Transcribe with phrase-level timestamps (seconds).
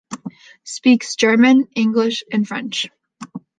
[0.63, 2.89] Speaks German, English and French.